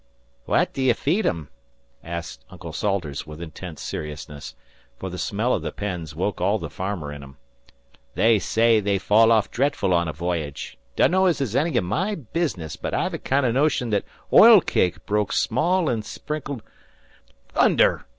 "What 0.45 0.73
d' 0.73 0.79
ye 0.79 0.93
feed 0.93 1.27
'em?" 1.27 1.49
said 2.03 2.39
Uncle 2.49 2.73
Salters 2.73 3.27
with 3.27 3.39
intense 3.39 3.83
seriousness, 3.83 4.55
for 4.97 5.11
the 5.11 5.19
smell 5.19 5.53
of 5.53 5.61
the 5.61 5.71
pens 5.71 6.15
woke 6.15 6.41
all 6.41 6.57
the 6.57 6.71
farmer 6.71 7.13
in 7.13 7.21
him. 7.21 7.37
"They 8.15 8.39
say 8.39 8.79
they 8.79 8.97
fall 8.97 9.31
off 9.31 9.51
dretful 9.51 9.93
on 9.93 10.07
a 10.07 10.13
v'yage. 10.13 10.75
Dunno 10.95 11.25
as 11.27 11.39
it's 11.39 11.53
any 11.53 11.77
o' 11.77 11.81
my 11.81 12.15
business, 12.15 12.77
but 12.77 12.95
I've 12.95 13.13
a 13.13 13.19
kind 13.19 13.45
o' 13.45 13.51
notion 13.51 13.91
that 13.91 14.03
oil 14.33 14.59
cake 14.59 15.05
broke 15.05 15.31
small 15.33 15.87
an' 15.87 16.01
sprinkled" 16.01 16.63
"Thunder!" 17.53 18.07